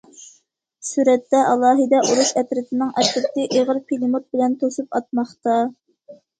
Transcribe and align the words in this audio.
سۈرەتتە: 0.91 1.41
ئالاھىدە 1.49 1.99
ئۇرۇش 2.07 2.33
ئەترىتىنىڭ 2.41 2.91
ئەترىتى 3.03 3.47
ئېغىر 3.53 3.85
پىلىموت 3.93 4.29
بىلەن 4.35 4.59
توسۇپ 4.67 5.01
ئاتماقتا. 5.03 5.63